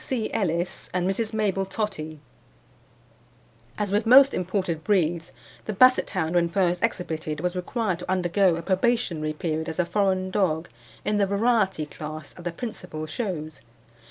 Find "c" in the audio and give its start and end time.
0.03-0.33